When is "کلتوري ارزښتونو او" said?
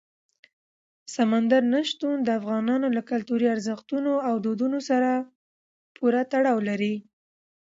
3.09-4.35